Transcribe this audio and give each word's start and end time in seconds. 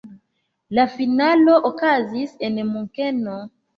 La 0.77 0.85
finalo 0.93 1.57
okazis 1.71 2.33
en 2.49 2.61
Munkeno. 2.71 3.37